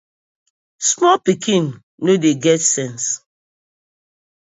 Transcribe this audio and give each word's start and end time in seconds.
Small 0.89 1.17
pikin 1.25 1.65
no 2.03 2.11
dey 2.23 2.35
get 2.43 2.61
sense. 2.73 3.05